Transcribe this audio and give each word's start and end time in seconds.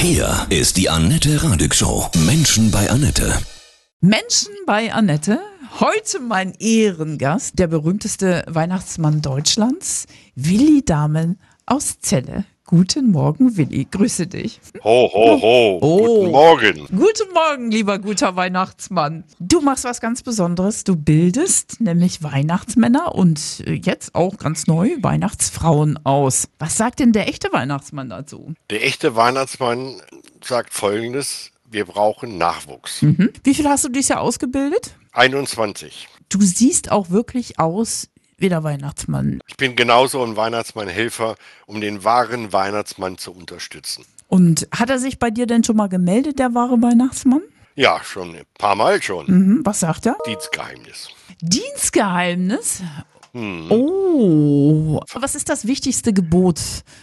Hier 0.00 0.46
ist 0.48 0.76
die 0.76 0.88
Annette 0.88 1.42
Radig 1.42 1.74
Show. 1.74 2.08
Menschen 2.24 2.70
bei 2.70 2.88
Annette. 2.88 3.36
Menschen 4.00 4.52
bei 4.64 4.92
Annette. 4.92 5.40
Heute 5.80 6.20
mein 6.20 6.54
Ehrengast, 6.54 7.58
der 7.58 7.66
berühmteste 7.66 8.44
Weihnachtsmann 8.46 9.22
Deutschlands, 9.22 10.06
Willi 10.36 10.84
Dahmen 10.84 11.40
aus 11.66 11.98
Celle. 12.00 12.44
Guten 12.70 13.12
Morgen, 13.12 13.56
Willi. 13.56 13.88
Grüße 13.90 14.26
dich. 14.26 14.60
Ho, 14.84 15.10
ho, 15.10 15.40
ho. 15.40 15.78
Oh. 15.80 16.18
Guten 16.18 16.30
Morgen. 16.32 16.86
Guten 16.88 17.32
Morgen, 17.32 17.70
lieber 17.70 17.98
guter 17.98 18.36
Weihnachtsmann. 18.36 19.24
Du 19.40 19.62
machst 19.62 19.84
was 19.84 20.02
ganz 20.02 20.22
Besonderes. 20.22 20.84
Du 20.84 20.94
bildest 20.94 21.80
nämlich 21.80 22.22
Weihnachtsmänner 22.22 23.14
und 23.14 23.62
äh, 23.66 23.72
jetzt 23.72 24.14
auch 24.14 24.36
ganz 24.36 24.66
neu 24.66 24.98
Weihnachtsfrauen 25.00 25.98
aus. 26.04 26.50
Was 26.58 26.76
sagt 26.76 26.98
denn 26.98 27.12
der 27.12 27.26
echte 27.26 27.50
Weihnachtsmann 27.54 28.10
dazu? 28.10 28.52
Der 28.68 28.84
echte 28.84 29.16
Weihnachtsmann 29.16 30.02
sagt 30.44 30.74
folgendes: 30.74 31.52
Wir 31.70 31.86
brauchen 31.86 32.36
Nachwuchs. 32.36 33.00
Mhm. 33.00 33.30
Wie 33.44 33.54
viel 33.54 33.66
hast 33.66 33.86
du 33.86 33.88
dieses 33.88 34.10
Jahr 34.10 34.20
ausgebildet? 34.20 34.94
21. 35.12 36.06
Du 36.28 36.42
siehst 36.42 36.92
auch 36.92 37.08
wirklich 37.08 37.58
aus 37.58 38.10
wie 38.38 38.48
der 38.48 38.62
Weihnachtsmann. 38.62 39.40
Ich 39.46 39.56
bin 39.56 39.76
genauso 39.76 40.22
ein 40.24 40.36
Weihnachtsmannhelfer, 40.36 41.34
um 41.66 41.80
den 41.80 42.04
wahren 42.04 42.52
Weihnachtsmann 42.52 43.18
zu 43.18 43.32
unterstützen. 43.32 44.04
Und 44.28 44.68
hat 44.74 44.90
er 44.90 44.98
sich 44.98 45.18
bei 45.18 45.30
dir 45.30 45.46
denn 45.46 45.64
schon 45.64 45.76
mal 45.76 45.88
gemeldet, 45.88 46.38
der 46.38 46.54
wahre 46.54 46.80
Weihnachtsmann? 46.80 47.42
Ja, 47.74 48.00
schon 48.02 48.34
ein 48.34 48.44
paar 48.58 48.74
Mal 48.74 49.02
schon. 49.02 49.26
Mhm. 49.26 49.60
Was 49.64 49.80
sagt 49.80 50.06
er? 50.06 50.16
Dienstgeheimnis. 50.26 51.08
Dienstgeheimnis? 51.40 52.82
Oh, 53.34 55.00
was 55.14 55.34
ist 55.34 55.48
das 55.48 55.66
wichtigste 55.66 56.12
Gebot 56.12 56.60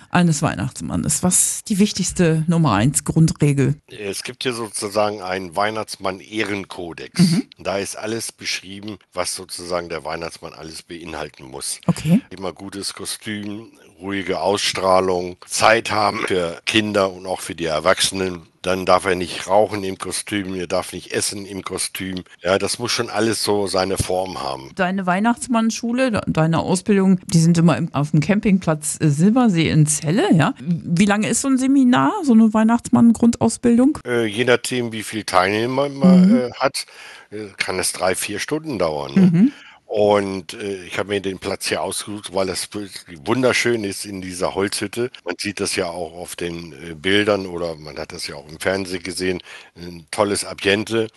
eines 0.09 0.41
Weihnachtsmannes? 0.41 1.23
Was 1.23 1.57
ist 1.57 1.69
die 1.69 1.79
wichtigste 1.79 2.43
Nummer 2.47 2.73
eins 2.73 3.03
Grundregel? 3.03 3.75
Es 3.87 4.23
gibt 4.23 4.43
hier 4.43 4.53
sozusagen 4.53 5.21
einen 5.21 5.55
Weihnachtsmann-Ehrenkodex. 5.55 7.41
Da 7.57 7.77
ist 7.77 7.95
alles 7.95 8.31
beschrieben, 8.31 8.97
was 9.13 9.35
sozusagen 9.35 9.89
der 9.89 10.03
Weihnachtsmann 10.03 10.53
alles 10.53 10.83
beinhalten 10.83 11.45
muss. 11.45 11.79
Okay. 11.87 12.21
Immer 12.29 12.53
gutes 12.53 12.93
Kostüm, 12.93 13.71
ruhige 13.99 14.39
Ausstrahlung, 14.39 15.37
Zeit 15.45 15.91
haben 15.91 16.19
für 16.27 16.59
Kinder 16.65 17.11
und 17.11 17.25
auch 17.25 17.41
für 17.41 17.55
die 17.55 17.65
Erwachsenen. 17.65 18.43
Dann 18.61 18.87
darf 18.87 19.05
er 19.05 19.13
nicht 19.13 19.47
rauchen 19.47 19.83
im 19.83 19.99
Kostüm, 19.99 20.55
er 20.55 20.65
darf 20.65 20.91
nicht 20.91 21.11
essen 21.13 21.45
im 21.45 21.61
Kostüm. 21.61 22.23
Ja, 22.41 22.57
das 22.57 22.79
muss 22.79 22.91
schon 22.91 23.11
alles 23.11 23.43
so 23.43 23.67
seine 23.67 23.97
Form 23.97 24.41
haben. 24.41 24.71
Deine 24.73 25.05
Weihnachtsmannschule, 25.05 26.21
deine 26.25 26.59
Ausbildung, 26.59 27.19
die 27.27 27.37
sind 27.37 27.59
immer 27.59 27.77
im, 27.77 27.93
auf 27.93 28.09
dem 28.09 28.21
Campingplatz 28.21 28.97
äh, 28.99 29.09
Silbersee 29.09 29.69
in 29.69 29.85
Celle, 29.85 30.33
ja? 30.33 30.55
Wie 30.59 31.05
lange 31.05 31.29
ist 31.29 31.41
so 31.41 31.47
ein 31.47 31.59
Seminar, 31.59 32.11
so 32.23 32.33
eine 32.33 32.55
Weihnachtsmann-Grundausbildung? 32.55 33.99
Äh, 34.03 34.25
je 34.25 34.45
nachdem, 34.45 34.91
wie 34.91 35.03
viel 35.03 35.25
Teilnehmer 35.25 35.87
man 35.89 36.35
äh, 36.35 36.51
hat, 36.53 36.87
äh, 37.29 37.45
kann 37.57 37.77
es 37.77 37.93
drei, 37.93 38.15
vier 38.15 38.39
Stunden 38.39 38.79
dauern. 38.79 39.13
Ne? 39.13 39.51
Und 39.85 40.53
äh, 40.55 40.83
ich 40.85 40.97
habe 40.97 41.09
mir 41.09 41.21
den 41.21 41.39
Platz 41.39 41.67
hier 41.67 41.81
ausgesucht, 41.81 42.33
weil 42.33 42.47
das 42.47 42.69
wunderschön 43.23 43.83
ist 43.83 44.05
in 44.05 44.21
dieser 44.21 44.55
Holzhütte. 44.55 45.11
Man 45.23 45.35
sieht 45.39 45.59
das 45.59 45.75
ja 45.75 45.87
auch 45.87 46.13
auf 46.13 46.35
den 46.35 46.73
äh, 46.73 46.95
Bildern 46.95 47.45
oder 47.45 47.75
man 47.75 47.97
hat 47.97 48.11
das 48.11 48.27
ja 48.27 48.35
auch 48.35 48.49
im 48.49 48.59
Fernsehen 48.59 49.03
gesehen. 49.03 49.41
Ein 49.75 50.05
tolles 50.11 50.43
Ambiente. 50.43 51.07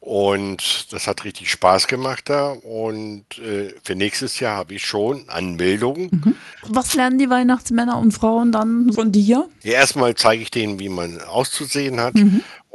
Und 0.00 0.92
das 0.92 1.06
hat 1.06 1.24
richtig 1.24 1.50
Spaß 1.50 1.88
gemacht 1.88 2.28
da. 2.30 2.50
Und 2.50 3.38
äh, 3.38 3.74
für 3.84 3.94
nächstes 3.94 4.40
Jahr 4.40 4.56
habe 4.56 4.74
ich 4.74 4.86
schon 4.86 5.28
Anmeldungen. 5.28 6.36
Was 6.68 6.94
lernen 6.94 7.18
die 7.18 7.30
Weihnachtsmänner 7.30 7.98
und 7.98 8.12
Frauen 8.12 8.50
dann 8.50 8.92
von 8.92 9.12
dir? 9.12 9.48
Ja, 9.62 9.74
erstmal 9.74 10.14
zeige 10.14 10.42
ich 10.42 10.50
denen, 10.50 10.78
wie 10.78 10.88
man 10.88 11.20
auszusehen 11.20 12.00
hat 12.00 12.14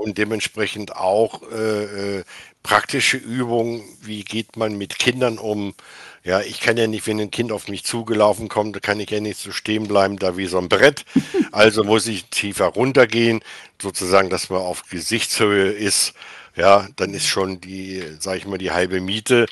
und 0.02 0.18
dementsprechend 0.18 0.96
auch 0.96 1.42
äh, 1.52 2.20
äh, 2.20 2.24
praktische 2.64 3.18
Übungen, 3.18 3.84
wie 4.02 4.24
geht 4.24 4.56
man 4.56 4.78
mit 4.78 5.00
Kindern 5.00 5.38
um. 5.38 5.74
Ja, 6.24 6.42
ich 6.42 6.60
kann 6.60 6.78
ja 6.78 6.86
nicht, 6.86 7.08
wenn 7.08 7.20
ein 7.20 7.32
Kind 7.32 7.52
auf 7.52 7.68
mich 7.68 7.84
zugelaufen 7.84 8.48
kommt, 8.48 8.76
da 8.76 8.80
kann 8.80 9.00
ich 9.00 9.10
ja 9.10 9.20
nicht 9.20 9.40
so 9.40 9.52
stehen 9.52 9.88
bleiben, 9.88 10.18
da 10.18 10.38
wie 10.38 10.46
so 10.46 10.58
ein 10.58 10.70
Brett. 10.70 11.06
Also 11.54 11.84
muss 11.84 12.08
ich 12.08 12.28
tiefer 12.28 12.68
runtergehen, 12.68 13.42
sozusagen, 13.82 14.30
dass 14.30 14.50
man 14.50 14.62
auf 14.62 14.84
Gesichtshöhe 14.90 15.70
ist. 15.70 16.14
Ja, 16.56 16.88
dann 16.96 17.14
ist 17.14 17.28
schon 17.28 17.60
die, 17.60 18.04
sag 18.20 18.38
ich 18.38 18.46
mal, 18.46 18.58
die 18.58 18.72
halbe 18.72 19.02
Miete, 19.02 19.48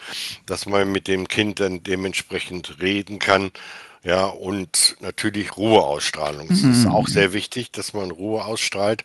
dass 0.45 0.65
man 0.65 0.89
mit 0.89 1.09
dem 1.09 1.27
Kind 1.27 1.59
dann 1.59 1.83
dementsprechend 1.83 2.77
reden 2.81 3.19
kann. 3.19 3.51
Ja, 4.01 4.27
und 4.27 4.95
natürlich 5.01 5.57
Ruheausstrahlung. 5.57 6.49
Es 6.49 6.63
ist 6.63 6.87
auch 6.87 7.07
sehr 7.07 7.33
wichtig, 7.33 7.71
dass 7.71 7.93
man 7.93 8.11
Ruhe 8.11 8.45
ausstrahlt 8.45 9.03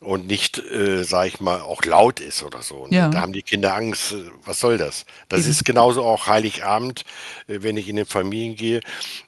und 0.00 0.26
nicht, 0.26 0.58
äh, 0.58 1.04
sag 1.04 1.26
ich 1.26 1.40
mal, 1.40 1.60
auch 1.60 1.84
laut 1.84 2.20
ist 2.20 2.42
oder 2.42 2.62
so. 2.62 2.76
Und 2.76 2.92
Ja. 2.92 3.08
Da 3.08 3.20
haben 3.20 3.34
die 3.34 3.42
Kinder 3.42 3.74
Angst. 3.74 4.14
Was 4.44 4.60
soll 4.60 4.78
das? 4.78 5.04
Das 5.28 5.46
ist 5.46 5.66
genauso 5.66 6.04
auch 6.04 6.26
Heiligabend, 6.26 7.04
äh, 7.48 7.58
wenn 7.60 7.76
ich 7.76 7.88
in 7.88 7.96
den 7.96 8.06
Familien 8.06 8.56
gehe, 8.56 8.80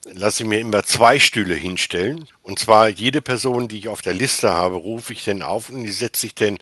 lasse 0.04 0.44
ich 0.44 0.48
mir 0.48 0.60
immer 0.60 0.82
zwei 0.84 1.18
Stühle 1.18 1.54
hinstellen. 1.54 2.26
Und 2.40 2.58
zwar 2.58 2.88
jede 2.88 3.20
Person, 3.20 3.68
die 3.68 3.78
ich 3.78 3.88
auf 3.88 4.00
der 4.00 4.14
Liste 4.14 4.50
habe, 4.50 4.76
rufe 4.76 5.12
ich 5.12 5.24
dann 5.24 5.42
auf 5.42 5.68
und 5.68 5.84
die 5.84 5.92
setze 5.92 6.26
ich 6.26 6.34
dann, 6.34 6.56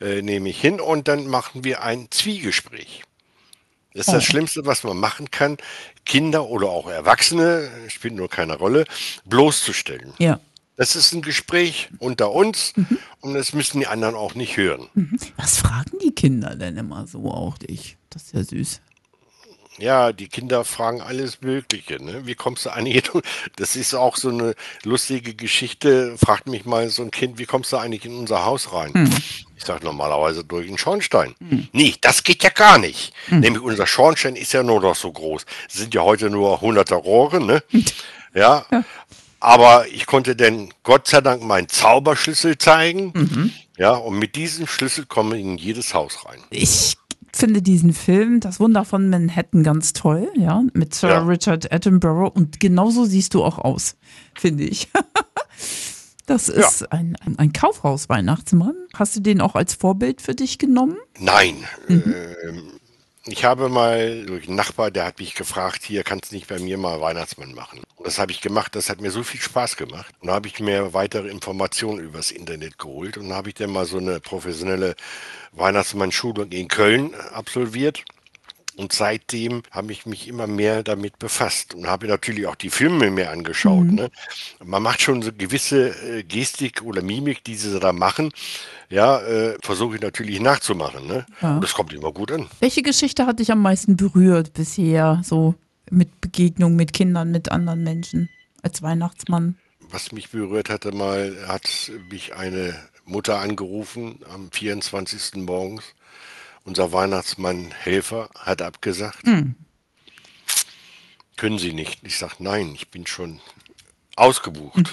äh, 0.00 0.20
nehme 0.20 0.50
ich 0.50 0.60
hin 0.60 0.78
und 0.78 1.08
dann 1.08 1.26
machen 1.26 1.64
wir 1.64 1.82
ein 1.82 2.08
Zwiegespräch. 2.10 3.02
Das 3.94 4.08
ist 4.08 4.12
das 4.12 4.24
Schlimmste, 4.24 4.66
was 4.66 4.82
man 4.82 4.98
machen 4.98 5.30
kann, 5.30 5.56
Kinder 6.04 6.48
oder 6.48 6.68
auch 6.68 6.88
Erwachsene, 6.88 7.70
spielt 7.88 8.14
nur 8.14 8.28
keine 8.28 8.56
Rolle, 8.56 8.84
bloßzustellen. 9.24 10.12
Ja. 10.18 10.40
Das 10.76 10.96
ist 10.96 11.12
ein 11.12 11.22
Gespräch 11.22 11.88
unter 12.00 12.32
uns 12.32 12.72
und 13.20 13.34
das 13.34 13.52
müssen 13.52 13.78
die 13.78 13.86
anderen 13.86 14.16
auch 14.16 14.34
nicht 14.34 14.56
hören. 14.56 14.88
Was 15.36 15.58
fragen 15.58 15.98
die 16.02 16.10
Kinder 16.10 16.56
denn 16.56 16.76
immer 16.76 17.06
so 17.06 17.30
auch 17.30 17.56
dich? 17.58 17.96
Das 18.10 18.24
ist 18.24 18.34
ja 18.34 18.42
süß. 18.42 18.80
Ja, 19.78 20.12
die 20.12 20.28
Kinder 20.28 20.64
fragen 20.64 21.00
alles 21.00 21.40
Mögliche. 21.40 22.02
Ne? 22.02 22.26
Wie 22.26 22.34
kommst 22.34 22.66
du 22.66 22.70
eigentlich? 22.70 23.04
Das 23.56 23.76
ist 23.76 23.94
auch 23.94 24.16
so 24.16 24.28
eine 24.28 24.54
lustige 24.84 25.34
Geschichte. 25.34 26.16
Fragt 26.18 26.46
mich 26.48 26.64
mal 26.64 26.88
so 26.90 27.02
ein 27.02 27.10
Kind, 27.10 27.38
wie 27.38 27.46
kommst 27.46 27.72
du 27.72 27.76
eigentlich 27.76 28.04
in 28.04 28.16
unser 28.16 28.44
Haus 28.44 28.72
rein? 28.72 29.10
Ich 29.56 29.64
sage 29.64 29.84
normalerweise 29.84 30.44
durch 30.44 30.66
den 30.66 30.78
Schornstein. 30.78 31.34
Nee, 31.72 31.94
das 32.00 32.24
geht 32.24 32.42
ja 32.42 32.50
gar 32.50 32.78
nicht. 32.78 33.12
Nämlich 33.30 33.62
unser 33.62 33.86
Schornstein 33.86 34.36
ist 34.36 34.52
ja 34.52 34.62
nur 34.62 34.80
noch 34.80 34.96
so 34.96 35.12
groß. 35.12 35.46
Es 35.68 35.74
sind 35.74 35.94
ja 35.94 36.02
heute 36.02 36.30
nur 36.30 36.60
hunderte 36.60 36.94
Rohre, 36.94 37.40
ne? 37.40 37.62
ja. 38.34 38.66
Aber 39.40 39.86
ich 39.88 40.06
konnte 40.06 40.34
denn 40.36 40.72
Gott 40.82 41.06
sei 41.06 41.20
Dank 41.20 41.42
meinen 41.42 41.68
Zauberschlüssel 41.68 42.58
zeigen. 42.58 43.52
Ja, 43.76 43.92
und 43.94 44.18
mit 44.18 44.36
diesem 44.36 44.66
Schlüssel 44.66 45.06
komme 45.06 45.36
ich 45.36 45.44
in 45.44 45.58
jedes 45.58 45.94
Haus 45.94 46.24
rein. 46.26 46.42
Ich 46.50 46.96
finde 47.36 47.62
diesen 47.62 47.92
Film, 47.92 48.40
Das 48.40 48.60
Wunder 48.60 48.84
von 48.84 49.08
Manhattan, 49.10 49.62
ganz 49.62 49.92
toll, 49.92 50.28
ja, 50.36 50.62
mit 50.72 50.94
Sir 50.94 51.08
Ja. 51.08 51.22
Richard 51.22 51.72
Attenborough 51.72 52.34
und 52.34 52.60
genauso 52.60 53.04
siehst 53.04 53.34
du 53.34 53.42
auch 53.44 53.58
aus, 53.58 53.96
finde 54.34 54.64
ich. 54.64 54.88
Das 56.26 56.48
ist 56.48 56.90
ein, 56.90 57.16
ein, 57.20 57.38
ein 57.38 57.52
Kaufhaus-Weihnachtsmann. 57.52 58.74
Hast 58.94 59.14
du 59.14 59.20
den 59.20 59.42
auch 59.42 59.54
als 59.54 59.74
Vorbild 59.74 60.22
für 60.22 60.34
dich 60.34 60.56
genommen? 60.56 60.96
Nein. 61.18 61.56
Ähm, 61.90 62.02
ich 63.26 63.44
habe 63.44 63.68
mal 63.68 64.26
durch 64.26 64.46
einen 64.46 64.56
Nachbar, 64.56 64.90
der 64.90 65.06
hat 65.06 65.18
mich 65.18 65.34
gefragt, 65.34 65.82
hier 65.82 66.04
kannst 66.04 66.30
du 66.30 66.34
nicht 66.34 66.46
bei 66.46 66.58
mir 66.58 66.76
mal 66.76 67.00
Weihnachtsmann 67.00 67.54
machen. 67.54 67.80
Und 67.96 68.06
das 68.06 68.18
habe 68.18 68.32
ich 68.32 68.40
gemacht, 68.40 68.74
das 68.76 68.90
hat 68.90 69.00
mir 69.00 69.10
so 69.10 69.22
viel 69.22 69.40
Spaß 69.40 69.76
gemacht. 69.76 70.14
Und 70.20 70.28
da 70.28 70.34
habe 70.34 70.48
ich 70.48 70.60
mir 70.60 70.92
weitere 70.92 71.28
Informationen 71.28 72.00
übers 72.00 72.30
Internet 72.30 72.78
geholt 72.78 73.16
und 73.16 73.30
da 73.30 73.36
habe 73.36 73.48
ich 73.48 73.54
dann 73.54 73.70
mal 73.70 73.86
so 73.86 73.96
eine 73.96 74.20
professionelle 74.20 74.94
Weihnachtsmann-Schulung 75.52 76.52
in 76.52 76.68
Köln 76.68 77.14
absolviert. 77.32 78.04
Und 78.76 78.92
seitdem 78.92 79.62
habe 79.70 79.92
ich 79.92 80.04
mich 80.04 80.26
immer 80.26 80.46
mehr 80.46 80.82
damit 80.82 81.18
befasst 81.18 81.74
und 81.74 81.86
habe 81.86 82.08
natürlich 82.08 82.46
auch 82.46 82.56
die 82.56 82.70
Filme 82.70 83.10
mir 83.10 83.30
angeschaut. 83.30 83.86
Ne? 83.86 84.10
Man 84.64 84.82
macht 84.82 85.00
schon 85.00 85.22
so 85.22 85.30
gewisse 85.32 85.90
äh, 85.90 86.22
Gestik 86.24 86.82
oder 86.82 87.00
Mimik, 87.02 87.44
die 87.44 87.54
sie 87.54 87.78
da 87.78 87.92
machen. 87.92 88.32
Ja, 88.90 89.20
äh, 89.20 89.56
versuche 89.62 89.96
ich 89.96 90.02
natürlich 90.02 90.40
nachzumachen. 90.40 91.06
Ne? 91.06 91.24
Ja. 91.40 91.56
Und 91.56 91.64
das 91.64 91.74
kommt 91.74 91.92
immer 91.92 92.12
gut 92.12 92.32
an. 92.32 92.48
Welche 92.60 92.82
Geschichte 92.82 93.26
hat 93.26 93.38
dich 93.38 93.52
am 93.52 93.62
meisten 93.62 93.96
berührt 93.96 94.52
bisher, 94.54 95.20
so 95.24 95.54
mit 95.90 96.20
Begegnung 96.20 96.76
mit 96.76 96.92
Kindern, 96.92 97.30
mit 97.30 97.50
anderen 97.50 97.82
Menschen 97.82 98.28
als 98.62 98.82
Weihnachtsmann? 98.82 99.56
Was 99.90 100.12
mich 100.12 100.30
berührt 100.30 100.70
hatte 100.70 100.92
mal, 100.92 101.36
hat 101.46 101.92
mich 102.10 102.34
eine 102.34 102.74
Mutter 103.04 103.38
angerufen 103.38 104.20
am 104.32 104.50
24. 104.50 105.36
morgens. 105.36 105.84
Unser 106.64 106.92
Weihnachtsmann 106.92 107.70
Helfer 107.72 108.30
hat 108.38 108.62
abgesagt. 108.62 109.26
Können 111.36 111.58
Sie 111.58 111.72
nicht? 111.72 112.00
Ich 112.04 112.18
sage, 112.18 112.36
nein, 112.38 112.72
ich 112.74 112.88
bin 112.90 113.06
schon 113.06 113.40
ausgebucht. 114.16 114.92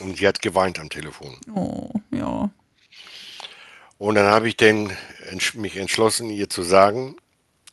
Und 0.00 0.16
sie 0.16 0.26
hat 0.26 0.40
geweint 0.42 0.78
am 0.78 0.88
Telefon. 0.88 1.36
Oh, 1.54 1.92
ja. 2.10 2.50
Und 3.98 4.14
dann 4.14 4.26
habe 4.26 4.48
ich 4.48 4.56
dann 4.56 4.90
entsch- 5.30 5.58
mich 5.58 5.76
entschlossen, 5.76 6.30
ihr 6.30 6.48
zu 6.48 6.62
sagen, 6.62 7.16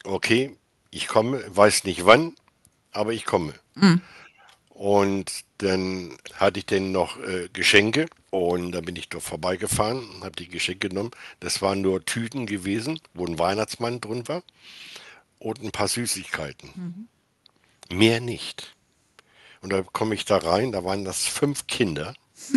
okay, 0.03 0.55
ich 0.91 1.07
komme, 1.07 1.43
weiß 1.55 1.85
nicht 1.85 2.05
wann, 2.05 2.35
aber 2.91 3.13
ich 3.13 3.23
komme. 3.25 3.53
Und 4.69 5.31
dann 5.57 6.17
hatte 6.33 6.59
ich 6.59 6.65
dann 6.67 6.91
noch 6.91 7.19
äh, 7.19 7.49
Geschenke 7.51 8.07
und 8.29 8.71
dann 8.71 8.85
bin 8.85 8.95
ich 8.95 9.09
doch 9.09 9.21
vorbeigefahren 9.21 10.07
und 10.09 10.23
habe 10.23 10.35
die 10.35 10.47
Geschenke 10.47 10.89
genommen. 10.89 11.11
Das 11.39 11.61
waren 11.61 11.81
nur 11.81 12.05
Tüten 12.05 12.45
gewesen, 12.45 12.99
wo 13.13 13.25
ein 13.25 13.39
Weihnachtsmann 13.39 14.01
drin 14.01 14.27
war 14.27 14.43
und 15.39 15.63
ein 15.63 15.71
paar 15.71 15.87
Süßigkeiten. 15.87 16.69
Mehr 17.91 18.19
nicht. 18.19 18.75
Und 19.61 19.71
da 19.71 19.81
komme 19.81 20.15
ich 20.15 20.25
da 20.25 20.37
rein, 20.37 20.71
da 20.71 20.83
waren 20.83 21.03
das 21.03 21.25
fünf 21.25 21.67
Kinder. 21.67 22.13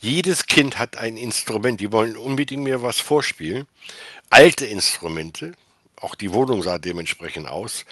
Jedes 0.00 0.46
Kind 0.46 0.78
hat 0.78 0.96
ein 0.96 1.18
Instrument, 1.18 1.80
die 1.80 1.92
wollen 1.92 2.16
unbedingt 2.16 2.62
mir 2.62 2.82
was 2.82 3.00
vorspielen. 3.00 3.66
Alte 4.30 4.64
Instrumente, 4.64 5.52
auch 5.96 6.14
die 6.14 6.32
Wohnung 6.32 6.62
sah 6.62 6.78
dementsprechend 6.78 7.46
aus. 7.48 7.84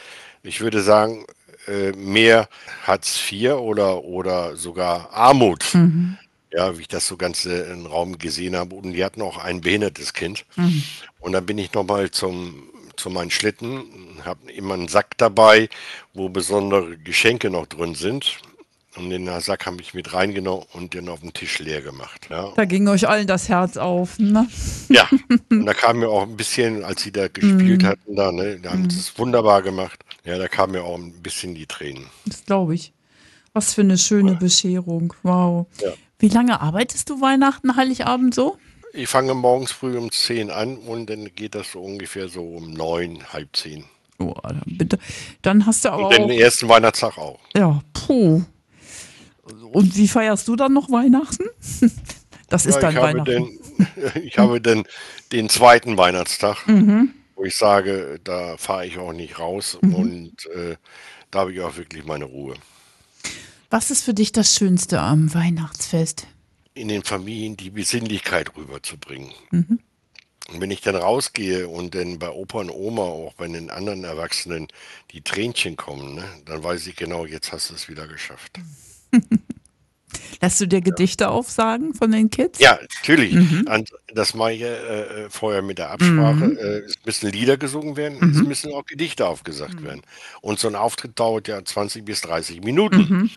Ich 0.42 0.60
würde 0.60 0.82
sagen, 0.82 1.26
äh, 1.68 1.92
mehr 1.92 2.48
Hartz 2.84 3.20
IV 3.30 3.52
oder, 3.52 4.04
oder 4.04 4.56
sogar 4.56 5.12
Armut. 5.12 5.64
Ja, 6.50 6.76
wie 6.78 6.82
ich 6.82 6.88
das 6.88 7.06
so 7.06 7.16
ganz 7.18 7.44
äh, 7.44 7.70
im 7.70 7.84
Raum 7.86 8.16
gesehen 8.18 8.56
habe. 8.56 8.74
Und 8.74 8.92
die 8.92 9.04
hatten 9.04 9.20
auch 9.20 9.36
ein 9.36 9.60
behindertes 9.60 10.14
Kind. 10.14 10.46
Und 11.20 11.32
dann 11.32 11.44
bin 11.44 11.58
ich 11.58 11.74
nochmal 11.74 12.10
zum, 12.10 12.70
zu 12.96 13.10
meinen 13.10 13.30
Schlitten, 13.30 13.84
habe 14.24 14.50
immer 14.50 14.74
einen 14.74 14.88
Sack 14.88 15.18
dabei, 15.18 15.68
wo 16.14 16.30
besondere 16.30 16.96
Geschenke 16.96 17.50
noch 17.50 17.66
drin 17.66 17.94
sind. 17.94 18.38
Und 18.98 19.10
den 19.10 19.28
Sack 19.40 19.66
habe 19.66 19.80
ich 19.80 19.94
mit 19.94 20.12
reingenommen 20.12 20.64
und 20.72 20.94
den 20.94 21.08
auf 21.08 21.20
den 21.20 21.32
Tisch 21.32 21.58
leer 21.60 21.80
gemacht. 21.82 22.26
Ja, 22.30 22.52
Da 22.56 22.64
ging 22.64 22.88
euch 22.88 23.08
allen 23.08 23.26
das 23.26 23.48
Herz 23.48 23.76
auf. 23.76 24.18
Ne? 24.18 24.46
ja. 24.88 25.08
und 25.50 25.66
da 25.66 25.74
kam 25.74 26.00
mir 26.00 26.08
auch 26.08 26.22
ein 26.22 26.36
bisschen, 26.36 26.84
als 26.84 27.02
sie 27.02 27.12
da 27.12 27.28
gespielt 27.28 27.84
hatten, 27.84 28.16
da, 28.16 28.32
ne, 28.32 28.58
da 28.60 28.72
haben 28.72 28.90
sie 28.90 28.98
es 28.98 29.18
wunderbar 29.18 29.62
gemacht. 29.62 30.00
Ja, 30.24 30.36
da 30.38 30.48
kam 30.48 30.72
mir 30.72 30.82
auch 30.82 30.98
ein 30.98 31.12
bisschen 31.22 31.54
die 31.54 31.66
Tränen. 31.66 32.06
Das 32.26 32.44
glaube 32.44 32.74
ich. 32.74 32.92
Was 33.52 33.74
für 33.74 33.80
eine 33.80 33.98
schöne 33.98 34.34
Bescherung. 34.34 35.14
Wow. 35.22 35.66
Ja. 35.80 35.92
Wie 36.18 36.28
lange 36.28 36.60
arbeitest 36.60 37.08
du 37.10 37.20
Weihnachten, 37.20 37.76
Heiligabend 37.76 38.34
so? 38.34 38.58
Ich 38.92 39.08
fange 39.08 39.34
morgens 39.34 39.70
früh 39.72 39.96
um 39.96 40.10
10 40.10 40.50
an 40.50 40.76
und 40.76 41.08
dann 41.10 41.28
geht 41.34 41.54
das 41.54 41.72
so 41.72 41.80
ungefähr 41.80 42.28
so 42.28 42.42
um 42.42 42.72
9, 42.72 43.32
halb 43.32 43.54
10. 43.54 43.84
Oh, 44.18 44.34
dann 44.42 44.62
bitte. 44.66 44.98
Dann 45.42 45.64
hast 45.66 45.84
du 45.84 45.90
aber 45.90 46.08
Und 46.08 46.12
den 46.14 46.24
auch. 46.24 46.30
ersten 46.30 46.68
Weihnachtstag 46.68 47.16
auch. 47.18 47.38
Ja, 47.54 47.80
puh. 47.92 48.42
Und 49.72 49.96
wie 49.96 50.08
feierst 50.08 50.46
du 50.48 50.56
dann 50.56 50.72
noch 50.72 50.90
Weihnachten? 50.90 51.44
Das 52.50 52.64
ist 52.64 52.76
Ja, 52.76 52.80
dein 52.80 52.92
ich, 52.92 52.96
habe 52.96 53.18
Weihnachten. 53.18 53.58
den, 54.14 54.22
ich 54.24 54.38
habe 54.38 54.58
dann 54.62 54.84
den 55.32 55.50
zweiten 55.50 55.98
Weihnachtstag, 55.98 56.66
Mhm. 56.66 57.12
wo 57.36 57.44
ich 57.44 57.54
sage, 57.54 58.18
da 58.24 58.56
fahre 58.56 58.86
ich 58.86 58.96
auch 58.96 59.12
nicht 59.12 59.38
raus 59.38 59.74
und 59.74 60.32
äh, 60.56 60.76
da 61.30 61.40
habe 61.40 61.52
ich 61.52 61.60
auch 61.60 61.76
wirklich 61.76 62.06
meine 62.06 62.24
Ruhe. 62.24 62.54
Was 63.68 63.90
ist 63.90 64.02
für 64.02 64.14
dich 64.14 64.32
das 64.32 64.54
Schönste 64.54 64.98
am 65.00 65.34
Weihnachtsfest? 65.34 66.26
In 66.72 66.88
den 66.88 67.02
Familien 67.02 67.58
die 67.58 67.68
Besinnlichkeit 67.68 68.56
rüberzubringen. 68.56 69.30
Mhm. 69.50 69.78
Und 70.50 70.60
wenn 70.62 70.70
ich 70.70 70.80
dann 70.80 70.96
rausgehe 70.96 71.68
und 71.68 71.94
dann 71.94 72.18
bei 72.18 72.30
Opa 72.30 72.60
und 72.60 72.70
Oma, 72.70 73.02
auch 73.02 73.34
bei 73.34 73.46
den 73.46 73.68
anderen 73.68 74.04
Erwachsenen, 74.04 74.68
die 75.10 75.20
Tränchen 75.20 75.76
kommen, 75.76 76.14
ne, 76.14 76.24
dann 76.46 76.64
weiß 76.64 76.86
ich 76.86 76.96
genau, 76.96 77.26
jetzt 77.26 77.52
hast 77.52 77.68
du 77.68 77.74
es 77.74 77.90
wieder 77.90 78.06
geschafft. 78.08 78.58
Lässt 80.40 80.60
du 80.60 80.66
dir 80.66 80.80
Gedichte 80.80 81.28
aufsagen 81.28 81.94
von 81.94 82.10
den 82.12 82.30
Kids? 82.30 82.58
Ja, 82.60 82.78
natürlich. 82.80 83.34
Mhm. 83.34 83.66
Und 83.70 83.90
das 84.14 84.34
mache 84.34 84.52
ich 84.52 84.62
äh, 84.62 84.66
äh, 85.24 85.30
vorher 85.30 85.62
mit 85.62 85.78
der 85.78 85.90
Absprache. 85.90 86.44
Äh, 86.58 86.84
es 86.86 86.94
müssen 87.04 87.30
Lieder 87.30 87.56
gesungen 87.56 87.96
werden, 87.96 88.18
es 88.30 88.38
Mhm. 88.38 88.48
müssen 88.48 88.72
auch 88.72 88.86
Gedichte 88.86 89.26
aufgesagt 89.26 89.82
werden. 89.82 90.02
Und 90.40 90.58
so 90.60 90.68
ein 90.68 90.76
Auftritt 90.76 91.18
dauert 91.18 91.48
ja 91.48 91.62
20 91.62 92.04
bis 92.04 92.20
30 92.22 92.62
Minuten. 92.62 93.30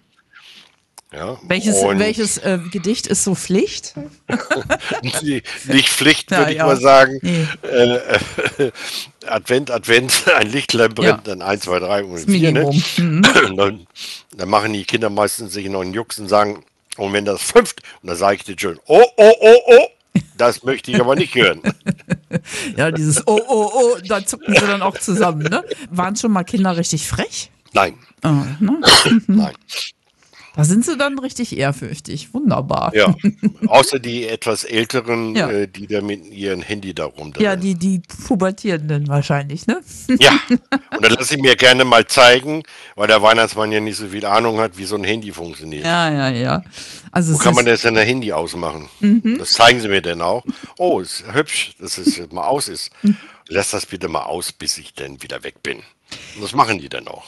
Ja. 1.14 1.38
Welches, 1.44 1.76
welches 1.84 2.38
äh, 2.38 2.58
Gedicht 2.72 3.06
ist 3.08 3.26
so 3.26 3.36
Pflicht? 3.36 3.94
die- 5.22 5.44
nicht 5.68 5.90
Pflicht, 5.90 6.32
Ja, 6.32 6.38
würde 6.40 6.52
ich 6.52 6.58
ja. 6.60 6.66
mal 6.66 6.78
sagen. 6.80 7.20
Nee. 7.22 7.48
Äh, 7.64 7.96
äh, 7.98 8.72
Advent, 9.28 9.72
Advent, 9.72 10.24
ein 10.38 10.50
Lichtlein 10.50 10.94
brennt, 10.94 11.28
Ja. 11.28 11.36
dann 11.36 11.42
1, 11.42 11.64
2, 11.64 11.80
3 11.80 12.04
und 12.06 12.14
Das 12.14 12.24
4. 12.26 12.52
Ne? 12.54 12.82
Mhm. 12.98 13.22
Dann, 13.58 13.88
dann 14.38 14.50
machen 14.50 14.72
die 14.72 14.86
Kinder 14.86 15.10
meistens 15.10 15.52
sich 15.54 15.68
noch 15.68 15.82
einen 15.82 15.94
Jux 15.94 16.18
und 16.18 16.30
sagen, 16.30 16.64
und 16.98 17.12
wenn 17.12 17.26
das 17.26 17.42
fünft, 17.42 17.82
und 18.02 18.08
dann 18.10 18.18
sage 18.18 18.38
ich 18.38 18.44
dir 18.46 18.56
schön, 18.58 18.80
oh, 18.88 19.04
oh, 19.18 19.34
oh, 19.42 19.58
oh, 19.68 19.88
das 20.38 20.64
möchte 20.64 20.92
ich 20.92 21.00
aber 21.02 21.16
nicht 21.16 21.36
hören. 21.36 21.62
Ja, 22.78 22.90
dieses 22.92 23.26
Oh, 23.28 23.40
oh, 23.48 23.70
oh, 23.74 23.98
da 24.08 24.26
zucken 24.26 24.54
sie 24.54 24.60
dann 24.66 24.82
auch 24.82 24.98
zusammen, 24.98 25.44
ne? 25.44 25.64
Waren 25.90 26.16
schon 26.16 26.32
mal 26.32 26.44
Kinder 26.44 26.76
richtig 26.78 27.06
frech? 27.08 27.50
Nein, 27.74 27.98
Ah, 28.24 28.44
ne? 28.60 28.80
nein. 29.28 29.54
Da 30.54 30.66
sind 30.66 30.84
sie 30.86 30.98
dann 30.98 31.18
richtig 31.18 31.58
ehrfürchtig. 31.58 32.34
Wunderbar. 32.34 32.92
Ja, 32.94 33.16
außer 33.68 34.00
die 34.00 34.28
etwas 34.28 34.64
älteren, 34.66 35.36
Ja. 35.36 35.50
äh, 35.50 35.68
die 35.68 35.88
da 35.88 36.02
mit 36.02 36.26
ihrem 36.28 36.62
Handy 36.62 36.94
da 36.94 37.06
rum. 37.06 37.34
Ja, 37.40 37.56
die, 37.56 37.76
die 37.76 38.02
Pubertierenden 38.28 39.08
wahrscheinlich, 39.08 39.68
ne? 39.68 39.82
ja. 40.20 40.32
Und 40.50 41.04
dann 41.06 41.14
lasse 41.14 41.36
ich 41.36 41.42
mir 41.42 41.56
gerne 41.56 41.86
mal 41.86 42.06
zeigen, 42.06 42.64
weil 42.96 43.08
der 43.08 43.22
Weihnachtsmann 43.22 43.72
ja 43.72 43.80
nicht 43.80 43.96
so 43.98 44.08
viel 44.08 44.26
Ahnung 44.26 44.60
hat, 44.60 44.78
wie 44.78 44.84
so 44.86 44.96
ein 44.96 45.04
Handy 45.06 45.32
funktioniert. 45.32 45.86
Ja, 45.86 46.12
ja, 46.12 46.30
ja. 46.30 46.64
Also 47.12 47.34
Wo 47.34 47.38
kann 47.38 47.56
man 47.56 47.66
das 47.66 47.82
denn 47.82 47.98
ein 47.98 48.06
Handy 48.06 48.34
ausmachen? 48.34 48.90
Mhm. 49.00 49.38
Das 49.38 49.52
zeigen 49.52 49.80
sie 49.80 49.88
mir 49.88 50.02
dann 50.02 50.22
auch. 50.22 50.44
Oh, 50.78 51.00
ist 51.00 51.24
hübsch, 51.32 51.76
dass 51.80 51.98
es 51.98 52.20
mal 52.32 52.46
aus 52.48 52.68
ist. 52.68 52.92
Mhm. 53.04 53.16
Lass 53.48 53.72
das 53.72 53.86
bitte 53.86 54.08
mal 54.08 54.24
aus, 54.24 54.52
bis 54.52 54.78
ich 54.78 54.94
dann 54.94 55.22
wieder 55.22 55.44
weg 55.44 55.64
bin. 55.64 55.78
Und 56.36 56.42
das 56.44 56.54
machen 56.54 56.80
die 56.80 56.90
dann 56.90 57.08
auch. 57.08 57.24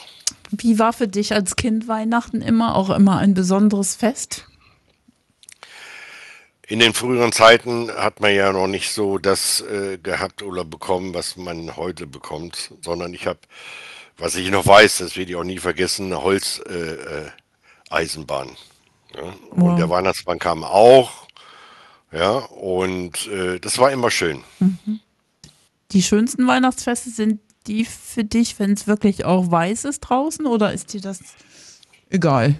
Wie 0.50 0.78
war 0.78 0.92
für 0.92 1.08
dich 1.08 1.32
als 1.32 1.56
Kind 1.56 1.88
Weihnachten 1.88 2.42
immer 2.42 2.76
auch 2.76 2.90
immer 2.90 3.18
ein 3.18 3.34
besonderes 3.34 3.94
Fest? 3.94 4.46
In 6.66 6.78
den 6.78 6.94
früheren 6.94 7.32
Zeiten 7.32 7.90
hat 7.90 8.20
man 8.20 8.34
ja 8.34 8.52
noch 8.52 8.66
nicht 8.66 8.90
so 8.90 9.18
das 9.18 9.60
äh, 9.60 9.98
gehabt 9.98 10.42
oder 10.42 10.64
bekommen, 10.64 11.12
was 11.12 11.36
man 11.36 11.76
heute 11.76 12.06
bekommt, 12.06 12.72
sondern 12.80 13.12
ich 13.12 13.26
habe, 13.26 13.40
was 14.16 14.34
ich 14.34 14.50
noch 14.50 14.66
weiß, 14.66 14.98
das 14.98 15.16
werde 15.16 15.32
ich 15.32 15.36
auch 15.36 15.44
nie 15.44 15.58
vergessen, 15.58 16.06
eine 16.06 16.22
Holzeisenbahn. 16.22 17.26
Äh, 17.26 17.30
Eisenbahn, 17.90 18.48
ja. 19.14 19.34
Wow. 19.50 19.70
Und 19.70 19.76
der 19.76 19.90
Weihnachtsmann 19.90 20.38
kam 20.38 20.64
auch. 20.64 21.24
Ja, 22.12 22.38
und 22.38 23.26
äh, 23.26 23.58
das 23.58 23.78
war 23.78 23.90
immer 23.90 24.10
schön. 24.10 24.42
Die 25.90 26.02
schönsten 26.02 26.46
Weihnachtsfeste 26.46 27.10
sind 27.10 27.40
die 27.66 27.84
für 27.84 28.24
dich, 28.24 28.58
wenn 28.58 28.72
es 28.72 28.86
wirklich 28.86 29.24
auch 29.24 29.50
weiß 29.50 29.84
ist 29.84 30.00
draußen 30.00 30.46
oder 30.46 30.72
ist 30.72 30.92
dir 30.92 31.00
das 31.00 31.20
egal? 32.10 32.54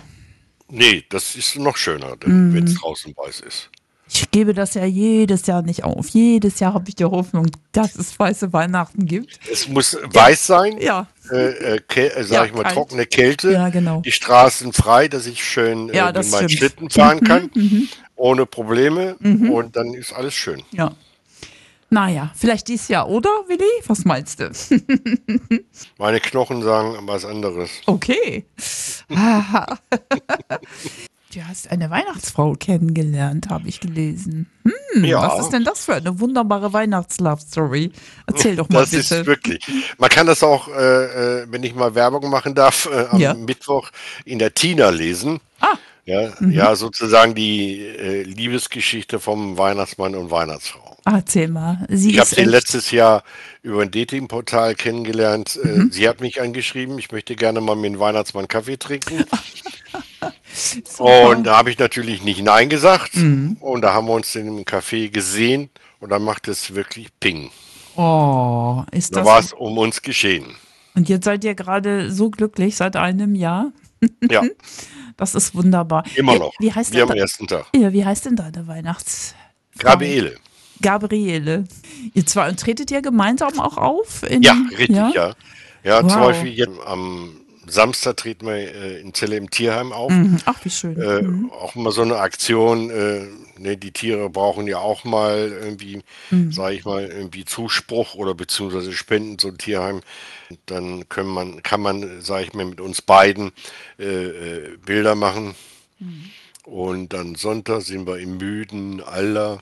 Nee, 0.71 1.05
das 1.11 1.37
ist 1.37 1.57
noch 1.57 1.77
schöner, 1.77 2.17
Mhm. 2.25 2.55
wenn 2.55 2.65
es 2.65 2.75
draußen 2.75 3.15
weiß 3.17 3.41
ist. 3.41 3.71
Ich 4.09 4.31
gebe 4.31 4.53
das 4.55 4.75
ja 4.75 4.85
jedes 4.85 5.47
Jahr 5.47 5.63
nicht 5.63 5.83
auf. 5.83 6.09
Jedes 6.09 6.61
Jahr 6.61 6.75
habe 6.75 6.89
ich 6.89 6.95
die 6.95 7.05
Hoffnung, 7.07 7.47
dass 7.73 7.97
es 7.97 8.17
weiße 8.19 8.53
Weihnachten 8.53 9.07
gibt. 9.07 9.41
Es 9.51 9.67
muss 9.67 9.97
weiß 10.03 10.47
sein, 10.47 10.79
Ja, 10.79 11.07
äh, 11.31 11.77
äh, 11.77 11.81
äh, 11.95 12.23
sag 12.23 12.31
Ja, 12.31 12.45
ich 12.45 12.53
mal, 12.53 12.63
kalt. 12.63 12.75
trockene 12.75 13.07
Kälte, 13.07 13.53
Ja, 13.53 13.71
genau. 13.71 14.03
die 14.03 14.13
Straßen 14.13 14.73
frei, 14.73 15.09
dass 15.09 15.27
ich 15.27 15.43
schön 15.43 15.89
Ja, 15.93 16.11
äh, 16.11 16.19
mit 16.19 16.31
meinen. 16.31 16.49
Schlitten 16.49 16.91
fahren 16.91 17.21
kann, 17.21 17.51
ohne 18.15 18.47
Probleme 18.47 19.17
und 19.17 19.75
dann 19.75 19.95
ist 19.95 20.13
alles 20.13 20.35
schön. 20.35 20.63
ja. 20.73 20.93
Naja, 21.95 22.33
vielleicht 22.35 22.67
dieses 22.67 22.89
Jahr, 22.89 23.09
oder, 23.09 23.29
Willi? 23.47 23.63
Was 23.87 24.05
meinst 24.05 24.41
du? 24.41 24.51
Meine 25.99 26.19
Knochen 26.19 26.61
sagen 26.61 26.97
was 27.07 27.25
anderes. 27.25 27.71
Okay. 27.87 28.45
Du 31.33 31.45
hast 31.49 31.69
eine 31.73 31.91
Weihnachtsfrau 31.91 32.53
kennengelernt, 32.53 33.49
habe 33.51 33.69
ich 33.69 33.81
gelesen. 33.81 34.49
Hm, 34.63 35.05
ja, 35.05 35.21
Was 35.21 35.41
ist 35.47 35.51
denn 35.53 35.65
das 35.65 35.85
für 35.85 35.95
eine 35.97 36.21
wunderbare 36.21 36.73
Weihnachts-Love-Story? 36.73 37.91
Erzähl 38.29 38.55
doch 38.55 38.69
mal 38.69 38.83
das 38.83 38.91
bitte. 38.93 39.17
ist 39.17 39.27
wirklich. 39.27 39.67
Man 39.99 40.11
kann 40.11 40.29
das 40.29 40.45
auch, 40.45 40.69
äh, 40.69 41.41
äh, 41.41 41.47
wenn 41.51 41.65
ich 41.65 41.75
mal 41.75 41.97
Werbung 41.97 42.31
machen 42.31 42.55
darf, 42.55 42.87
äh, 42.87 43.07
am 43.11 43.19
Ja. 43.19 43.35
Mittwoch 43.35 43.91
in 44.25 44.39
der 44.39 44.55
Tina 44.55 44.91
lesen. 44.91 45.41
Ah. 45.59 45.75
Ja, 46.07 46.33
ja, 46.51 46.77
sozusagen 46.77 47.35
die 47.35 47.81
äh, 47.81 48.23
Liebesgeschichte 48.25 49.19
vom 49.21 49.57
Weihnachtsmann 49.57 50.15
und 50.15 50.31
Weihnachtsfrau. 50.31 50.97
Erzähl 51.07 51.49
mal. 51.49 51.87
Sie 51.89 52.11
Ich 52.11 52.19
habe 52.19 52.29
sie 52.29 52.45
letztes 52.45 52.91
Jahr 52.91 53.23
über 53.63 53.83
ein 53.83 53.91
Datingportal 53.91 54.75
kennengelernt. 54.75 55.59
Äh, 55.63 55.67
Mhm. 55.69 55.93
Sie 55.93 56.07
hat 56.09 56.21
mich 56.21 56.41
angeschrieben, 56.43 56.99
ich 56.99 57.11
möchte 57.11 57.37
gerne 57.37 57.61
mal 57.63 57.75
mit 57.75 57.93
dem 57.95 57.99
Weihnachtsmann 58.01 58.49
Kaffee 58.49 58.77
trinken. 58.79 59.25
Und 60.99 61.45
da 61.45 61.57
habe 61.59 61.71
ich 61.71 61.79
natürlich 61.79 62.23
nicht 62.23 62.43
Nein 62.43 62.69
gesagt. 62.69 63.17
Mhm. 63.17 63.57
Und 63.61 63.83
da 63.83 63.93
haben 63.93 64.07
wir 64.07 64.13
uns 64.15 64.35
in 64.35 64.47
einem 64.47 64.61
Café 64.65 65.11
gesehen 65.11 65.71
und 66.01 66.11
dann 66.11 66.23
macht 66.23 66.49
es 66.49 66.75
wirklich 66.75 67.09
Ping. 67.19 67.51
Oh, 67.97 68.83
ist 68.93 69.15
Da 69.15 69.21
das. 69.21 69.27
war 69.29 69.39
es 69.41 69.53
um 69.53 69.79
uns 69.79 70.03
geschehen. 70.03 70.47
Und 70.95 71.09
jetzt 71.09 71.25
seid 71.25 71.45
ihr 71.45 71.55
gerade 71.55 72.13
so 72.13 72.31
glücklich 72.31 72.77
seit 72.77 72.95
einem 72.97 73.35
Jahr. 73.35 73.73
Ja, 74.31 74.43
Das 75.17 75.35
ist 75.35 75.55
wunderbar. 75.55 76.05
immer 76.17 76.35
Wie- 76.35 76.39
noch. 76.39 76.53
Wie 76.59 76.73
heißt, 76.73 76.93
Wie 76.93 77.03
am 77.03 77.09
denn, 77.09 77.19
ersten 77.19 77.47
Tag. 77.47 77.67
ja, 77.75 77.93
wie 77.93 78.05
heißt 78.05 78.25
denn 78.27 78.37
deine 78.37 78.67
Weihnachts... 78.67 79.35
Gabriele. 79.79 80.37
Gabriele. 80.81 81.65
Ihr 82.15 82.27
zwei 82.27 82.49
und 82.49 82.61
tretet 82.61 82.91
ihr 82.91 83.03
gemeinsam 83.03 83.59
auch 83.59 83.77
auf? 83.77 84.23
In, 84.29 84.43
Ja, 84.43 84.57
richtig, 84.71 84.91
ja. 85.15 85.33
Ja, 85.83 86.01
zum 86.01 86.21
Wow. 86.21 86.27
Beispiel 86.29 86.53
jetzt 86.53 86.79
am 86.87 87.41
Samstag 87.67 88.17
treten 88.19 88.47
wir 88.47 88.55
äh, 88.57 89.01
in 89.01 89.13
Celle 89.15 89.37
im 89.37 89.51
Tierheim 89.51 89.93
auf. 89.93 90.11
Mhm. 90.13 90.39
Ach, 90.45 90.65
wie 90.65 90.71
schön. 90.71 91.01
Äh, 91.01 91.23
Mhm. 91.23 91.51
Auch 91.51 91.75
mal 91.75 91.93
so 91.93 92.03
eine 92.03 92.17
Aktion, 92.17 92.91
äh, 92.91 93.27
ne, 93.59 93.77
die 93.77 93.93
Tiere 93.93 94.29
brauchen 94.31 94.67
ja 94.67 94.79
auch 94.79 95.05
mal 95.05 95.51
irgendwie, 95.51 96.03
Mhm. 96.31 96.53
sage 96.53 96.75
ich 96.77 96.85
mal, 96.85 97.05
irgendwie 97.07 97.45
Zuspruch 97.45 98.15
oder 98.15 98.35
beziehungsweise 98.35 98.93
Spenden, 98.93 99.39
so 99.39 99.49
ein 99.49 99.59
Tierheim. 99.59 100.01
Dann 100.67 101.09
können 101.09 101.31
man, 101.31 101.63
kann 101.63 101.81
man, 101.81 102.21
sage 102.21 102.45
ich 102.45 102.53
mal, 102.55 102.67
mit 102.67 102.81
uns 102.81 103.01
beiden 103.03 103.53
äh, 103.99 104.05
äh, 104.05 104.77
Bilder 104.85 105.15
machen. 105.15 105.55
Mhm. 105.99 106.31
Und 106.65 107.13
dann 107.13 107.35
Sonntag 107.35 107.83
sind 107.83 108.07
wir 108.07 108.19
im 108.19 108.39
Müden, 108.39 109.03
Aller, 109.03 109.59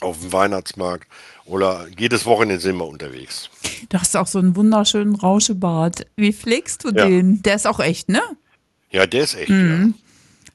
auf 0.00 0.20
dem 0.20 0.32
Weihnachtsmarkt. 0.32 1.08
Oder 1.46 1.86
jedes 1.96 2.26
Wochenende 2.26 2.60
sind 2.60 2.76
wir 2.76 2.86
unterwegs. 2.86 3.48
Du 3.88 3.98
hast 3.98 4.16
auch 4.16 4.26
so 4.26 4.38
einen 4.38 4.56
wunderschönen 4.56 5.14
Rauschebart. 5.14 6.06
Wie 6.16 6.32
pflegst 6.32 6.84
du 6.84 6.88
Ja. 6.88 7.06
den? 7.06 7.42
Der 7.42 7.54
ist 7.54 7.66
auch 7.66 7.80
echt, 7.80 8.08
ne? 8.08 8.22
Ja, 8.90 9.06
der 9.06 9.24
ist 9.24 9.36
echt, 9.36 9.52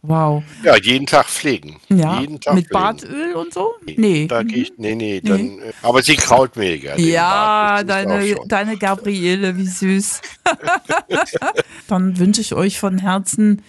Wow. 0.04 0.44
ja. 0.64 0.76
Ja, 0.76 0.82
jeden 0.82 1.06
Tag 1.06 1.28
pflegen. 1.28 1.80
Ja, 1.88 2.20
jeden 2.20 2.40
Tag 2.40 2.56
mit 2.56 2.66
pflegen. 2.68 2.82
Bartöl 2.82 3.34
und 3.36 3.54
so? 3.54 3.76
Nee. 3.86 4.26
Da 4.26 4.42
gehe 4.42 4.64
ich, 4.64 4.74
nee, 4.78 4.96
nee, 4.96 5.22
dann, 5.22 5.60
äh, 5.60 5.74
aber 5.84 6.02
sie 6.02 6.16
kraut 6.16 6.56
mir 6.56 6.76
ja. 6.76 7.84
deine, 7.84 8.36
deine 8.48 8.78
Gabriele, 8.78 9.56
wie 9.58 9.68
süß. 9.68 10.22
Dann 11.88 12.18
wünsche 12.18 12.42
ich 12.42 12.54
euch 12.56 12.80
von 12.80 12.98
Herzen 12.98 13.62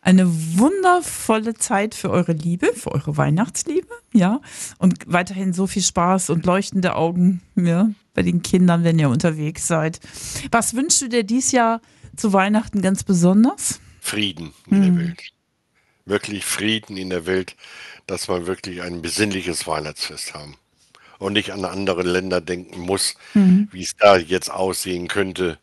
eine 0.00 0.26
wundervolle 0.58 1.54
Zeit 1.54 1.94
für 1.94 2.10
eure 2.10 2.32
Liebe, 2.32 2.72
für 2.74 2.92
eure 2.92 3.16
Weihnachtsliebe, 3.18 3.88
ja. 4.14 4.40
Und 4.78 4.94
weiterhin 5.06 5.52
so 5.52 5.66
viel 5.66 5.82
Spaß 5.82 6.30
und 6.30 6.46
leuchtende 6.46 6.96
Augen, 6.96 7.42
ja, 7.56 7.90
bei 8.14 8.22
den 8.22 8.42
Kindern, 8.42 8.84
wenn 8.84 8.98
ihr 8.98 9.10
unterwegs 9.10 9.66
seid. 9.66 10.00
Was 10.50 10.74
wünschst 10.74 11.02
du 11.02 11.08
dir 11.08 11.24
dieses 11.24 11.52
Jahr 11.52 11.80
zu 12.16 12.32
Weihnachten 12.32 12.80
ganz 12.80 13.02
besonders? 13.02 13.80
Frieden 14.00 14.52
in 14.70 14.82
der 14.82 14.96
Welt. 14.96 15.22
Wirklich 16.06 16.44
Frieden 16.44 16.96
in 16.96 17.10
der 17.10 17.26
Welt, 17.26 17.56
dass 18.06 18.28
wir 18.28 18.46
wirklich 18.46 18.82
ein 18.82 19.02
besinnliches 19.02 19.66
Weihnachtsfest 19.66 20.34
haben. 20.34 20.56
Und 21.18 21.32
nicht 21.32 21.52
an 21.52 21.64
andere 21.64 22.02
Länder 22.02 22.40
denken 22.40 22.80
muss, 22.80 23.14
wie 23.32 23.82
es 23.82 23.96
da 23.96 24.16
jetzt 24.16 24.50
aussehen 24.50 25.08
könnte. 25.08 25.58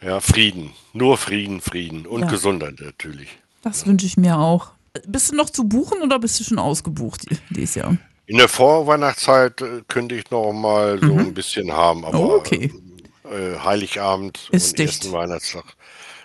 Ja, 0.00 0.20
Frieden. 0.20 0.72
Nur 0.92 1.18
Frieden, 1.18 1.60
Frieden. 1.60 2.06
Und 2.06 2.22
Ja. 2.22 2.28
Gesundheit 2.28 2.80
natürlich. 2.80 3.28
Das 3.62 3.86
wünsche 3.86 4.06
ich 4.06 4.16
mir 4.16 4.38
auch. 4.38 4.72
Bist 5.06 5.30
du 5.32 5.36
noch 5.36 5.50
zu 5.50 5.64
buchen 5.64 6.02
oder 6.02 6.18
bist 6.18 6.38
du 6.40 6.44
schon 6.44 6.58
ausgebucht 6.58 7.26
dieses 7.50 7.74
Jahr? 7.76 7.96
In 8.26 8.38
der 8.38 8.48
Vorweihnachtszeit 8.48 9.60
äh, 9.62 9.82
könnte 9.88 10.14
ich 10.16 10.30
noch 10.30 10.52
mal 10.52 10.98
so 11.00 11.14
ein 11.14 11.32
bisschen 11.34 11.72
haben, 11.72 12.04
aber 12.04 12.18
Oh, 12.18 12.34
okay. 12.36 12.72
äh, 13.24 13.58
Heiligabend 13.58 14.48
Ist 14.50 14.70
und 14.70 14.78
dicht. 14.80 14.88
ersten 15.04 15.12
Weihnachtstag. 15.12 15.64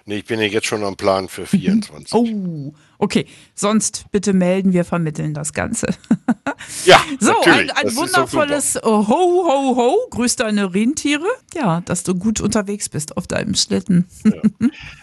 Nee, 0.06 0.18
ich 0.18 0.26
bin 0.26 0.40
ja 0.40 0.48
jetzt 0.48 0.66
schon 0.66 0.84
am 0.84 0.96
Plan 0.98 1.28
für 1.30 1.46
24. 1.46 2.12
Oh, 2.14 2.74
okay. 2.98 3.28
Sonst 3.54 4.06
bitte 4.12 4.34
melden, 4.34 4.74
wir 4.74 4.84
vermitteln 4.84 5.36
das 5.36 5.54
Ganze. 5.54 5.88
Ja, 6.86 7.02
So, 7.20 7.32
ein, 7.32 7.36
natürlich. 7.38 7.76
ein 7.78 7.88
doch 7.88 7.96
wundervolles 7.96 8.76
äh, 8.76 8.82
Ho, 8.84 9.06
Ho, 9.08 9.76
Ho. 9.76 9.98
Grüß 10.12 10.36
deine 10.36 10.74
Rentiere. 10.74 11.28
Ja, 11.54 11.82
dass 11.82 12.04
du 12.04 12.16
gut 12.16 12.42
unterwegs 12.42 12.90
bist 12.90 13.18
auf 13.18 13.28
deinem 13.28 13.56
Schlitten. 13.56 14.08
super. 14.24 14.42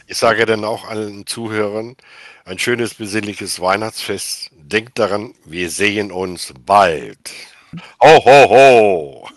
Ich 0.07 0.17
sage 0.17 0.47
dann 0.47 0.65
auch 0.65 0.85
allen 0.89 1.27
Zuhörern 1.27 1.97
ein 2.45 2.59
schönes, 2.59 2.95
besinnliches 2.95 3.61
Weihnachtsfest. 3.61 4.51
Denkt 4.57 4.99
daran, 4.99 5.35
wir 5.45 5.71
sehen 5.71 6.11
uns 6.13 6.53
bald. 6.65 7.19
Ho, 8.03 8.25
ho, 8.25 8.49
ho! 8.51 9.29